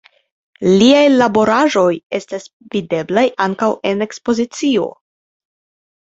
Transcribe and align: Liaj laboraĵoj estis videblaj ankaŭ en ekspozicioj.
Liaj 0.77 1.01
laboraĵoj 1.17 1.91
estis 2.19 2.47
videblaj 2.75 3.25
ankaŭ 3.45 3.67
en 3.91 4.01
ekspozicioj. 4.07 4.89